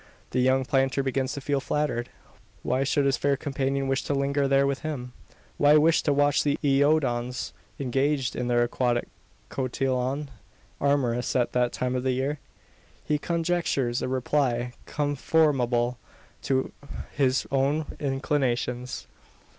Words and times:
The 0.31 0.39
young 0.39 0.65
planter 0.65 1.03
begins 1.03 1.33
to 1.33 1.41
feel 1.41 1.59
flattered. 1.59 2.09
Why 2.63 2.83
should 2.83 3.05
his 3.05 3.17
fair 3.17 3.37
companion 3.37 3.87
wish 3.87 4.01
to 4.05 4.15
linger 4.15 4.47
there 4.47 4.65
with 4.65 4.79
him? 4.79 5.13
Why 5.57 5.77
wish 5.77 6.01
to 6.01 6.11
watch 6.11 6.41
the 6.41 6.57
iodons, 6.63 7.53
engaged 7.79 8.35
in 8.35 8.47
their 8.47 8.63
aquatic 8.63 9.07
cotillon 9.49 10.31
amorous 10.81 11.35
at 11.35 11.51
that 11.51 11.71
time 11.71 11.93
of 11.95 12.01
the 12.01 12.13
year? 12.13 12.39
He 13.05 13.19
conjectures 13.19 14.01
a 14.01 14.07
reply 14.07 14.73
conformable 14.87 15.99
to 16.41 16.71
his 17.11 17.45
own 17.51 17.85
inclinations. 17.99 19.05